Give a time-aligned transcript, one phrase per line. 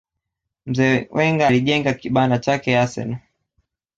[0.65, 3.19] mzee Wenger alijenga kibanda chake arsenal